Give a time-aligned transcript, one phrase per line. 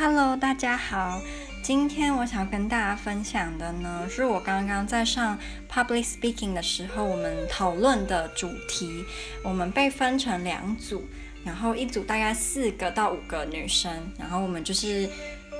[0.00, 1.20] Hello，大家好。
[1.62, 5.38] 今天我想跟大家分享的呢，是我刚刚在上
[5.70, 9.04] public speaking 的时候，我们讨论的主题。
[9.44, 11.04] 我们被分成两组，
[11.44, 15.06] 然后一组大概四个到五个女生，然后我们就是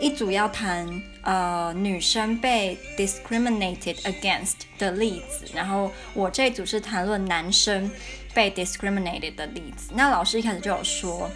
[0.00, 0.88] 一组要谈
[1.20, 7.90] 呃女生被 discriminated against 的例子，然后我这组是谈论男生
[8.34, 9.90] 被 discriminated 的例子。
[9.94, 11.30] 那老师一开始就有说。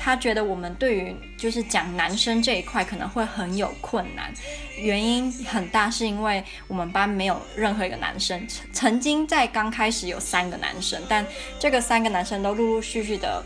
[0.00, 4.32] 他觉得我们对于就是讲男生这一块可能会很有困难，
[4.78, 8.46] 原因很大是因为我们班没有任何一个男生。
[8.72, 11.26] 曾经在刚开始有三个男生，但
[11.58, 13.44] 这个三个男生都陆陆续续的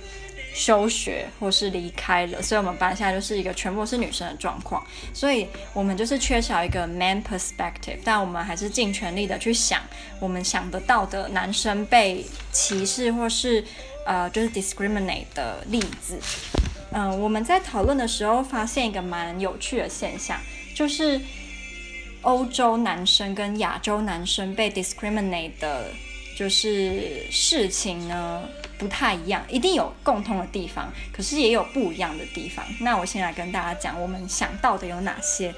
[0.54, 4.84] 休学或是离开了，所以我们班现在就是一个全部是女生的状况。
[5.12, 9.80] 所以我们就是缺少一个 man perspective，但我们还是尽全力的去想
[10.20, 13.64] 我们想得到的男生被歧视或是。
[14.04, 16.18] 呃，就是 discriminate 的例子。
[16.90, 20.40] 嗯、呃，我们在讨论的时候发现一个蛮有趣的现象，
[20.74, 21.20] 就是
[22.22, 25.86] 欧洲男生跟亚洲男生被 discriminate 的，
[26.36, 28.42] 就是事情呢
[28.82, 32.64] 不太一样，一定有共通的地方，可是也有不一样的地方。
[32.80, 35.54] 那我先来跟大家讲，我们想到的有哪些。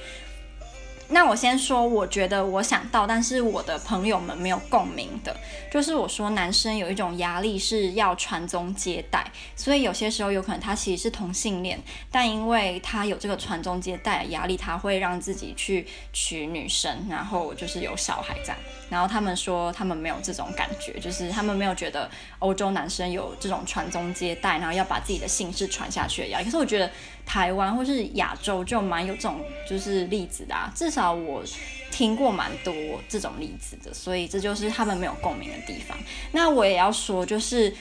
[1.09, 5.37] 那我先说，我觉得我想到，但是我的朋友们没有共鸣的，
[5.71, 11.79] 就是我说男生有一种压力是要传宗接代，所以有些时候有可能他其实是同性恋，
[12.11, 18.57] 但因为他有这个传宗接代的压力，他会让自己去娶女生，然后就是有小孩这样。
[18.91, 22.09] 然后他们说他们没有这种感觉，就是他们没有觉得
[22.39, 26.45] 欧洲男生有这种传宗接代，然后要把自己的姓氏传下去的压力。
[26.45, 26.91] 可是我觉得。
[27.27, 31.43] 台湾或是亚洲就蛮有这种就是例子的啊，至少我
[31.91, 32.73] 听过蛮多
[33.09, 35.99] 这种例子的，所以这就是他们没有共鸣的地方。
[36.33, 37.75] 那我也要说，就是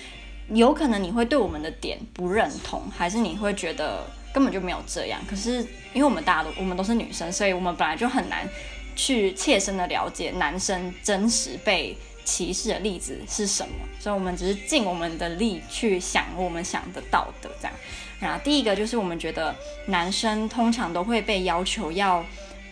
[0.50, 5.22] 有可能你会对我们的点不认同，还是你会觉得根本就没有这样。
[5.30, 5.60] 可是
[5.94, 8.50] 因为我们大家都我们都是女生，所以我们本来就很难
[8.96, 17.76] 去切身的了解男生真实被歧视的例子是什么，所以我们只是尽我们的力去想我们想得到的这样。
[18.20, 19.54] 然后，第一个就是我们觉得
[19.88, 22.24] 男生通常都会被要求要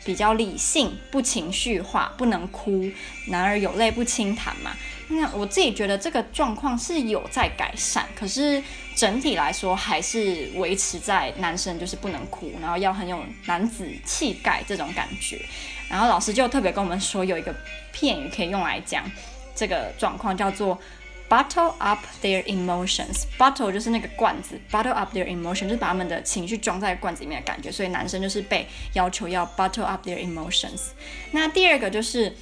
[0.04, 2.90] 比较理性，不情绪化，不能哭，
[3.28, 4.72] 男儿有泪不轻弹嘛。
[5.10, 8.64] 那我自己觉得这个状况是有在改善，可是
[8.96, 15.40] 整体来说还是维持在男生就是不能哭，然后要很有男子气概这种感觉。
[15.90, 17.54] 然后老师就特别跟我们说，有一个
[17.92, 19.04] 片语可以用来讲
[19.54, 20.80] 这个状况，叫做。
[21.32, 23.24] Bottle up their emotions.
[23.38, 27.72] Bottle 就是那个罐子，bottle up their emotions 就是把他们的情绪装在罐子里面的感觉。
[27.72, 30.90] 所以男生就是被要求要 bottle up their emotions。
[31.32, 32.36] 那第二个就是。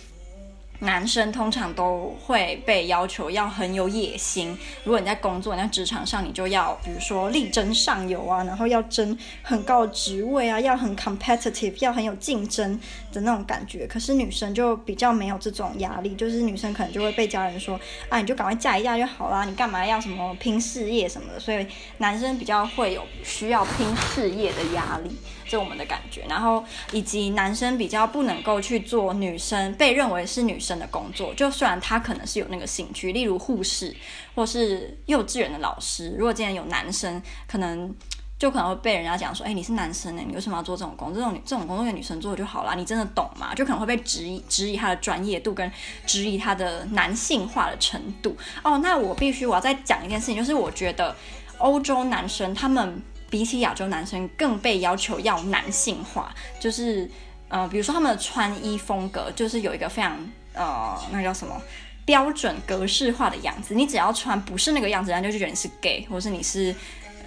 [0.79, 4.57] 男生通常都会被要求要很有野心。
[4.83, 12.79] 如果你在工作、你在职场上，你就要比如说力争上游啊，然后要争很高的职位啊，要很 competitive，要很有竞争
[13.11, 13.85] 的那种感觉。
[13.87, 21.39] 可是女生就比较没有这种压力，就是女生可能就会被家人说啊，你就赶快嫁一嫁就好啦，你干嘛要什么拼事业什么的。
[21.39, 21.67] 所以
[21.97, 25.11] 男生比较会有需要拼事业的压力。
[25.49, 33.93] 这我们的感觉，然后以及男生比较不能够去做女生被认为是女生的工作，就虽然他可能是有那个兴趣，例如护士
[34.35, 36.15] 或是幼稚园的老师。
[36.17, 37.93] 如果今天有男生，可能
[38.37, 41.21] 就可能会被人家讲说：“哎，你是男生呢，你为什么要做这种工作？
[41.21, 45.69] 这种这种工作给女生做就好了，你真的懂吗？”就可能会被质疑，质疑他的专业度跟
[46.05, 48.37] 质疑他的男性化的程度。
[48.63, 51.15] 哦，那我必须我要再讲一件事情，就是我觉得
[51.57, 53.01] 欧洲男生他们。
[53.29, 57.09] 比起亚洲男生更被要求要男性化，就是
[57.47, 60.17] 呃，比如说他们的穿衣风格，就是有一个非常
[60.53, 61.61] 呃，那叫什么
[62.05, 63.75] 标准格式化的样子。
[63.75, 66.75] 你只要穿不是那个样子，人家就觉得你是 gay，或是你是。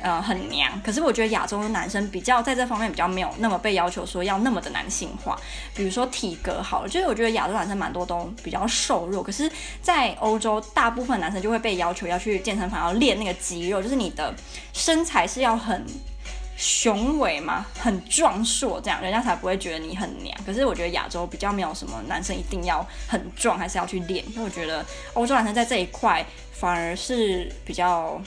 [0.02, 0.68] 呃，很娘。
[0.82, 5.38] 可是我觉得亚洲的男生比较在这方面比较没有那么被要求说要那么的男性化。
[5.74, 9.22] 比如说体格好了，就是我觉得亚洲男生蛮多都比较瘦弱。
[9.22, 14.34] 可是，在欧洲，大部分男生就会被要求要去健身房要练那个肌肉，就是你的
[14.72, 15.86] 身材是要很
[16.56, 20.36] 雄伟嘛，很壮硕，这样人家才不会觉得你很娘。
[20.44, 24.24] 可是我觉得亚洲比较没有什么男生一定要很壮，还是要去练。
[24.32, 24.84] 因为我觉得
[25.14, 28.20] 欧洲男生在这一块反而是比较。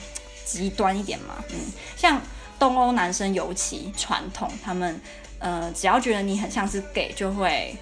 [0.46, 1.56] 极端一点嘛，嗯，
[1.94, 2.18] 像
[2.58, 4.98] 东欧男生尤其传统，他们
[5.38, 7.76] 呃，只要觉得你很像是 gay，就会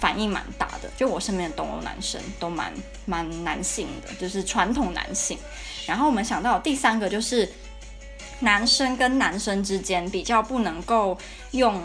[0.00, 0.90] 反应蛮大的。
[0.96, 2.72] 就我身边的东欧男生都蛮
[3.04, 5.38] 蛮男性的，就是传统男性。
[5.86, 7.48] 然后我们想到第三个就是。
[8.40, 11.16] 男生跟男生之间比较不能够
[11.52, 11.80] 用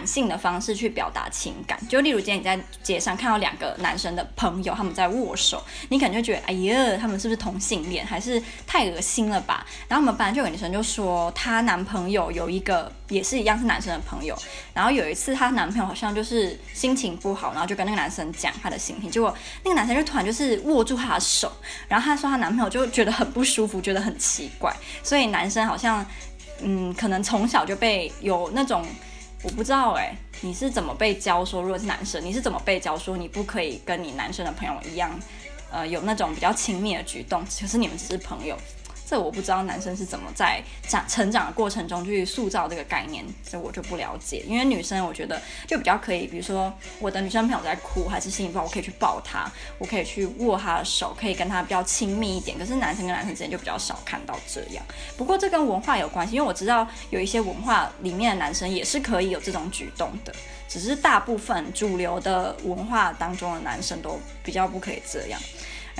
[0.00, 9.66] 感性的方式去表达情感，就例如今天你在街上看到两个男生的朋友他们在握手，你可能就觉得哎呀，他们是不是同性恋，还是太恶心了吧？
[9.88, 14.34] 然后我们班就有女生就说，她男朋友有一个也是一样是男生的朋友。
[14.72, 21.52] 然后有一次她男朋友好像就是心情不好，然后就跟那个男生讲他的心情，结果那个男生就突然就是握住她的手，
[21.88, 24.74] 然后她说她男朋友就觉得很不舒服，觉得很奇怪。
[25.02, 26.02] 所以男生好像
[26.62, 28.82] 嗯，可能从小就被有那种。
[29.42, 35.18] 我不知道哎、你是怎么被教说，如果是男生，你是怎么被教说你不可以跟你男生的朋友一样，
[35.70, 38.54] 呃，有那种比较亲密的举动，可是你们只是朋友。
[39.10, 44.44] 这我不知道男生是怎么在长成长的过程中去塑造这个概念，这我就不了解。
[44.46, 52.56] 因为女生我觉得就比较可以，比如说我的女生朋友在哭还是心情不好，我可以去抱她，我可以去握她的手，可以跟她比较亲密一点。
[52.56, 54.84] 可是男生跟男生之间就比较少看到这样。
[55.16, 60.32] 不过这跟文化有关系，因为我知道有一些文化里面的男生也是可以有这种举动的，
[60.68, 65.40] 只是大部分主流的文化当中的男生都比较不可以这样。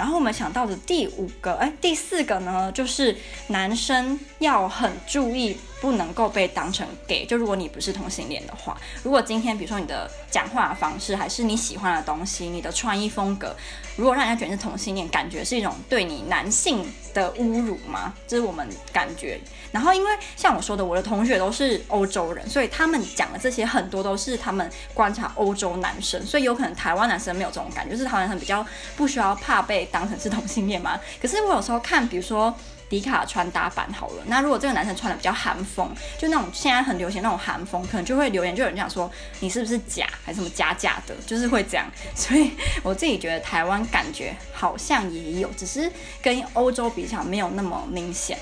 [0.01, 3.15] 然后我们想到的第五个，哎，第四个呢，就是
[3.49, 7.25] 男生要很注意，不能够被当成 gay。
[7.25, 13.55] 就如果你不是同性恋的话，如果今天比如说你的讲话方式，还是你喜欢的东西，你的穿衣风格，
[13.97, 16.85] 如果让人家觉得是同性恋，感觉是一种对你男性
[17.15, 18.13] 的侮辱吗？
[18.27, 19.41] 这是我们感觉。
[19.73, 28.67] 然后因为像我说的，我的同学都是欧洲人，所以他们讲的这些很多都是他们观察欧洲男生，所以有可能台湾男生没有这种感觉，就是台湾男生比较
[28.97, 30.99] 不需要怕被当成是同性恋嘛。
[31.23, 32.55] 可是我有时候看，比如说。
[32.91, 35.89] 迪卡穿搭版好了，那如果这个男生穿的比较韩风，
[36.19, 39.09] 就那种现在很流行那种韩风，可能就会留言，就有人讲说
[39.39, 41.87] 你是不是假，还是什么假假的，就是会这样。
[42.17, 42.51] 所以
[42.83, 45.91] 我自己觉得台湾感觉好像也有，只是
[46.21, 48.37] 跟欧洲比较没有那么明显。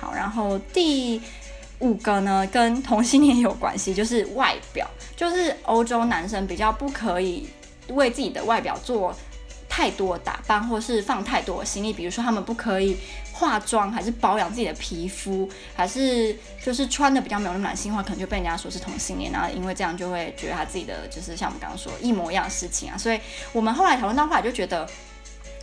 [0.00, 1.22] 好，然后第
[1.78, 7.48] 五个呢，跟同性恋有关系，就是外表，就是欧洲男生比较不可以
[7.88, 9.14] 为自己的外表做
[9.74, 12.96] 太多打扮，或是放太多的心力，比如说他们不可以。
[13.32, 23.18] 化妆还是保养自己的皮肤，还是就是穿的比较没有那么男性化，可能就被人家说是同性恋，然后因为这样就会觉得他自己的就是像我们刚刚说一模一样的事情啊，所以
[23.52, 24.88] 我们后来讨论到后来就觉得，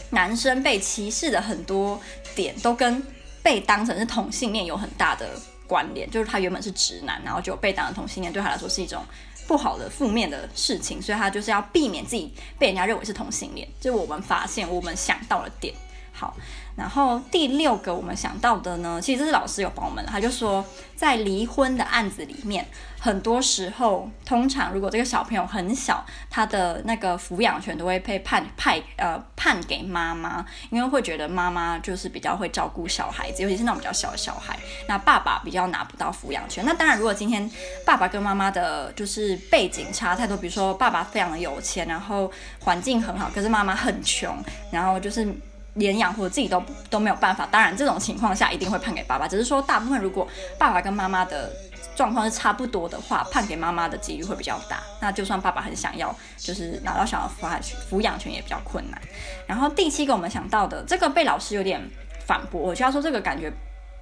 [0.09, 1.97] 男生被歧视的很多
[2.35, 3.01] 点都跟
[3.41, 5.29] 被当成是同性恋有很大的
[5.65, 9.01] 关联，就是他原本是直男，然后就被当成同性恋，对他来说是一种
[9.47, 15.73] 不好的负面的事情，所以他就是要避免自己被人家认为是同性恋，就我们发现我们想到了点。
[16.21, 16.35] 好。
[16.75, 20.63] 然后第六个我们想到的呢，其实这是老师有帮我们，他就说，
[20.95, 22.65] 在离婚的案子里面，
[22.97, 34.57] 很多时候，通常如果这个小朋友很小，他的那个抚养权都会被判派呃判给妈妈，因为会觉得妈妈就是比较会照顾小孩子，尤其是那种比较小的小孩，
[34.87, 36.63] 那爸爸比较拿不到抚养权。
[36.65, 37.51] 那当然，如果今天
[37.85, 42.31] 爸爸跟妈妈的就是背景差太多，比如说爸爸非常的有钱，然后
[42.61, 44.33] 环境很好，可是妈妈很穷，
[44.71, 45.27] 然后就是。
[45.75, 49.27] 连养活自己都都没有办法，当然这种情况下一定会判给爸爸。
[49.27, 50.27] 只是说大部分如果
[50.57, 51.51] 爸爸跟妈妈的
[51.95, 54.81] 状况是差不多的话，判给妈妈的几率会比较大。
[54.99, 59.01] 那就算爸爸很想要，就是拿到小孩抚养权也比较困难。
[59.47, 61.81] 然后第七个我们想到的这个被老师有点
[62.25, 63.51] 反驳，我就要说这个感觉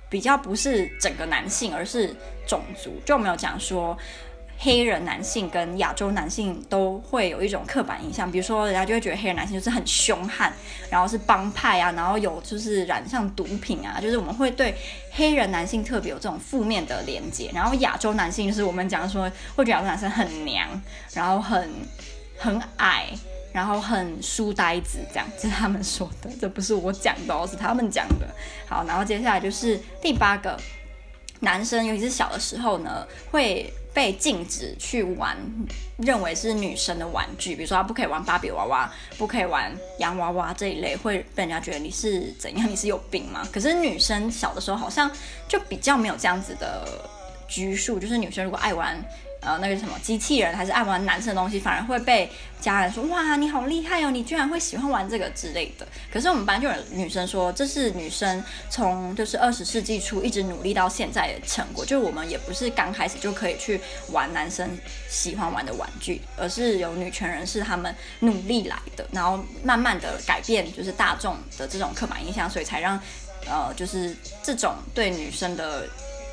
[0.10, 2.15] 比较不是整个男性，而是
[2.48, 3.98] 种族，就没有讲说。
[4.62, 10.52] 黑人男性跟亚洲男性都会有一种刻板印象，比如说人家就会觉得黑人男性就是很凶悍，
[10.90, 14.76] 然后是帮派啊，然后有就是染上毒品啊，就是我们会对
[15.14, 17.50] 黑人男性特别有这种负面的连接。
[17.54, 20.68] 然后亚洲男性就是我们讲说会觉得亚洲男生很娘，
[21.13, 21.72] 然后很
[22.38, 23.08] 很矮，
[23.54, 28.28] 然后很书呆子，这样这是他们说的，这不是我讲的哦，是他们讲的。
[28.68, 30.60] 好，然后接下来就是第八个，
[31.39, 33.74] 男生尤其是小的时候呢会。
[33.93, 35.36] 被禁止去玩，
[35.98, 42.69] 认为是女生的玩具，比如说他不可以玩芭比娃娃，不可以玩洋娃娃这一类，会被人家觉得你是怎样？
[42.69, 43.48] 你是有病吗？
[43.51, 45.10] 可是女生小的时候好像
[45.48, 46.88] 就比较没有这样子的
[47.48, 49.03] 拘束，就是女生如果爱玩。
[49.50, 52.29] 呃，那个什么机器人还是爱玩男生的东西，反而会被
[52.62, 55.88] 家人说哇，你好厉害哦，你居然会喜欢玩这个之类的。
[56.13, 61.84] 可是我们班就有女生说，这是女生从就是二十世纪初一直努力到现在的成果。
[61.84, 64.70] 就是我们也不是刚开始就可以去玩男生
[65.10, 73.01] 喜欢玩的玩具，而是有女权人士他们努力来的，然后慢慢的改变就是大众的这种刻板印象，所以才让
[73.48, 75.88] 呃就是这种对女生的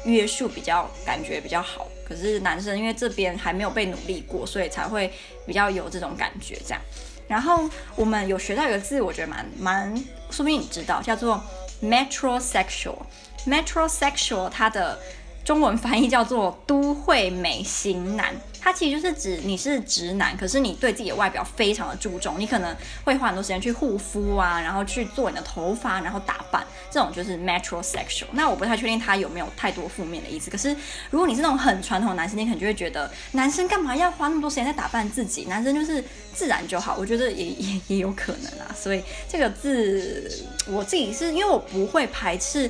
[0.07, 1.87] 约束比较感觉比较好。
[2.09, 5.13] 可是男生因为这边还没有被努力过，所以才会
[5.45, 6.81] 比较有这种感觉这样。
[7.29, 9.95] 然后我们有学到一个字，我觉得蛮蛮，
[10.31, 11.43] 说不定你知道，叫做
[11.83, 12.99] metrosexual。
[13.47, 14.99] metrosexual 它的
[15.47, 28.27] 中文翻译叫做“都会美型男”，它其实就是指你是直男，可是你对自己的外表非常的注重，你可能会花很多时间去护肤啊，然后去做你的头发，然后打扮，这种就是 metrosexual。
[28.33, 30.51] 那我不太确定它有没有太多负面的意思。
[30.51, 30.75] 可是
[31.11, 35.45] 如果你是那种很传统的男生，你可能就会觉得男生干嘛要花那么多时间在打扮自己？
[35.45, 36.03] 男生就是
[36.35, 36.97] 自然就好。
[36.99, 38.75] 我觉得也也 也有可能啊。
[38.75, 42.69] 所以这个字我自己是因为我不会排斥。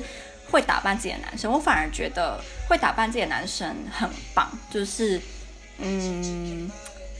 [0.49, 5.21] 会打扮自己的男生，我反而觉得会打扮自己的男生很棒，就是，
[5.77, 6.71] 嗯，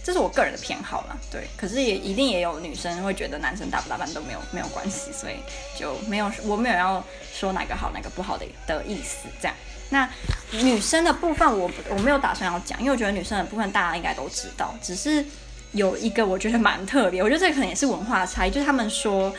[0.03, 1.47] 这是我个人的偏好啦，对。
[1.57, 5.35] 可是也一定也有女生会觉得男生打不打扮都没有没有关系，所以
[5.77, 7.03] 就没有我没有要
[7.33, 9.27] 说哪个好哪个不好的的意思。
[9.41, 9.55] 这样，
[9.89, 10.09] 那
[10.51, 15.25] 女生的部分我我没有打算要讲，因为我觉得女生的部分大家应该都知道，只是
[15.73, 19.35] 有一个我觉得蛮特别，我觉得这可能也是文化差异，就是他们说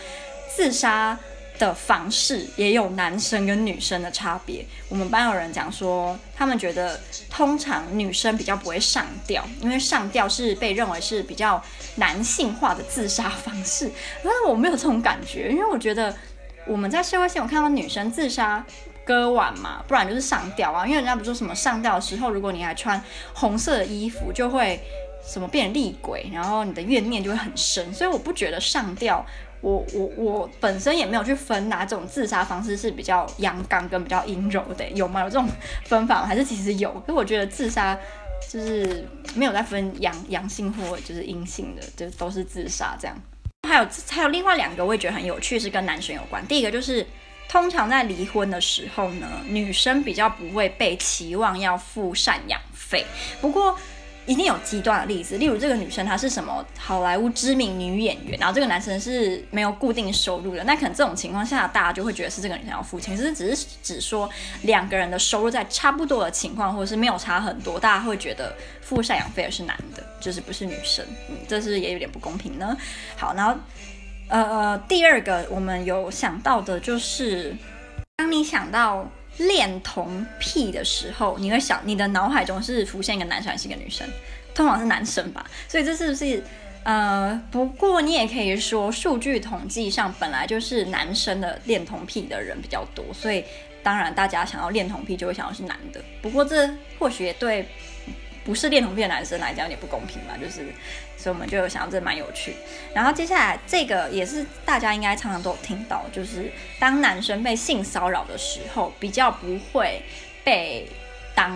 [0.55, 1.19] 自杀。
[1.59, 4.65] 的方式也有男生跟女生的差别。
[4.89, 11.63] 我们班有人讲说，他们觉得通常女生比较不会上吊，因为上吊是被认为是比较
[11.97, 13.91] 男性化的自杀方式。
[14.23, 16.15] 但是我没有这种感觉，因为我觉得
[16.67, 18.65] 我们在社会上有看到女生自杀
[19.05, 20.87] 割腕嘛，不然就是上吊啊。
[20.87, 23.03] 因为人家不说什么上吊的时候，如果你还穿
[23.35, 24.81] 红色的衣服，就会
[25.27, 27.93] 什么变厉鬼，然后你的怨念就会很深。
[27.93, 29.25] 所以我不觉得上吊。
[29.61, 35.21] 我我我本身也没有去分哪种自杀方式是比较阳刚跟比较阴柔的，有吗？
[35.23, 35.49] 有这种
[35.85, 36.27] 分法吗？
[36.27, 36.93] 还是其实有？
[37.01, 37.99] 可是我觉得自杀
[38.49, 43.17] 就是没有在分阳阳性或就是阴性的，就都是自杀这样。
[43.69, 46.47] 还有还有另外两个我也觉得很有趣，是跟男生有关。
[46.47, 47.05] 第一个就是
[47.49, 53.05] 通常在离婚的时候呢，女生比较不会被期望要付赡养费，
[53.41, 53.77] 不过。
[54.29, 64.29] 一定有极端的例子，例如这个女生她是什么好莱坞知名女演员，然后这个男生是没有固定收入的，那可能这种情况下大家就会觉得是这个女生要付钱，其实只是只说
[64.63, 72.77] 两个人的收入在差不多的情况，或者是没有差很多，大家会觉得付赡养费的是男的，就是不是女生，嗯，这是也有点不公平呢。
[73.17, 73.59] 好，然后
[74.29, 77.57] 呃第二个我们有想到的就是，
[78.17, 79.11] 当你想到。
[79.39, 84.07] 恋童癖的时候，你会想你的脑海中是浮现一个男生还是一个女生？
[84.55, 85.49] 通常是男生吧。
[85.69, 86.43] 所以这是不是
[86.85, 87.41] 呃？
[87.51, 93.45] 不过你也可以说，数据统计上本来就是男生的恋童癖的人比较多，所以
[93.83, 96.03] 当然大家想要恋童癖就会想要是男的。
[96.21, 96.69] 不过这
[96.99, 97.67] 或许也对。
[98.49, 100.73] 不是恋童癖的男生来讲有点不公平嘛，就是，
[101.19, 102.57] 所以我们就想到这蛮有趣。
[102.95, 106.51] 然后接下来这个也是大家应该常常都听到，就是
[106.81, 110.01] 当男生被性骚扰的时候，比较不会
[110.43, 110.89] 被
[111.35, 111.55] 当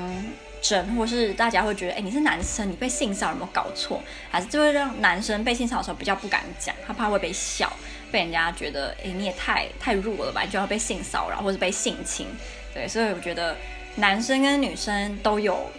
[0.60, 3.98] 真，或是大家会觉得，哎，你是男生，你被性骚扰有没有搞错？
[4.30, 7.72] 还是就会让男生被性骚扰的时候比较不敢讲，他怕会被笑，
[8.10, 12.26] 被人家觉得，哎，你也太太弱了吧，就要被性骚扰或者被性侵。
[12.74, 13.56] 对，所以我觉得
[13.96, 15.70] 男生跟女生都有。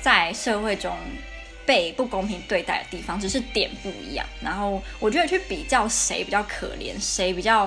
[0.00, 0.96] 在社会中
[1.66, 4.26] 被不公平对待的地方，只是点不一样。
[4.42, 7.66] 然后我觉得去比较谁比较可怜，谁比较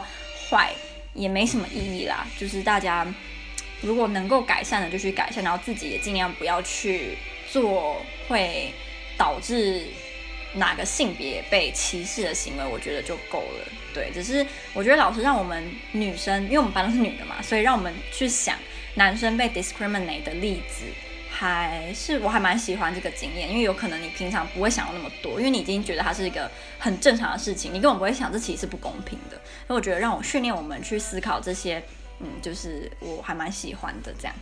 [0.50, 0.72] 坏，
[1.14, 2.26] 也没什么意义啦。
[2.38, 3.08] 就是大家
[3.82, 7.18] 如果能够改善的，就去改善，然后自己也尽量不要去
[7.50, 8.74] 做会
[9.18, 9.86] 导致
[10.56, 13.68] 哪个性别被歧视的行为，我觉得就够了。
[13.94, 18.58] 对，只是我觉得老师让我们女生，因为我们班都是女的嘛，所以让我们去想
[18.96, 20.86] 男生被 discriminate 的例子。
[21.36, 29.38] 还是我还蛮喜欢这个经验，因为有可能你平常不会想到那么多，因为你已经觉得它是一个很正常的事情，你根本不会想这其实是不公平的。
[29.68, 31.84] 所以我觉得让我训练我们去思考这些，
[32.20, 34.36] 嗯，就是我还蛮喜欢的这样。